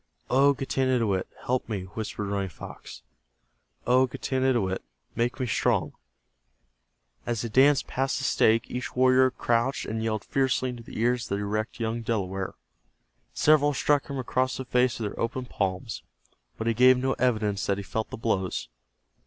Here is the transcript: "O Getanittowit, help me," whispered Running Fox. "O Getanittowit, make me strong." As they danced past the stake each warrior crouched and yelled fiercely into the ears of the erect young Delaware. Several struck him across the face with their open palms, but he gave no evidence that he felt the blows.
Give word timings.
"O 0.31 0.55
Getanittowit, 0.55 1.27
help 1.45 1.69
me," 1.69 1.83
whispered 1.83 2.25
Running 2.25 2.49
Fox. 2.49 3.03
"O 3.85 4.07
Getanittowit, 4.07 4.81
make 5.15 5.39
me 5.39 5.45
strong." 5.45 5.93
As 7.27 7.43
they 7.43 7.49
danced 7.49 7.85
past 7.85 8.17
the 8.17 8.23
stake 8.23 8.67
each 8.71 8.95
warrior 8.95 9.29
crouched 9.29 9.85
and 9.85 10.01
yelled 10.01 10.23
fiercely 10.23 10.71
into 10.71 10.81
the 10.81 10.99
ears 10.99 11.29
of 11.29 11.37
the 11.37 11.43
erect 11.43 11.79
young 11.79 12.01
Delaware. 12.01 12.55
Several 13.35 13.75
struck 13.75 14.07
him 14.07 14.17
across 14.17 14.57
the 14.57 14.65
face 14.65 14.97
with 14.99 15.07
their 15.11 15.19
open 15.21 15.45
palms, 15.45 16.01
but 16.57 16.65
he 16.65 16.73
gave 16.73 16.97
no 16.97 17.13
evidence 17.19 17.67
that 17.67 17.77
he 17.77 17.83
felt 17.83 18.09
the 18.09 18.17
blows. 18.17 18.69